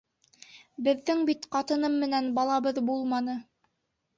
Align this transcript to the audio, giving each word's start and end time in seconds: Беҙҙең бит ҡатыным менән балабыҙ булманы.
Беҙҙең 0.87 1.21
бит 1.27 1.45
ҡатыным 1.57 1.99
менән 2.05 2.33
балабыҙ 2.41 2.81
булманы. 2.89 3.37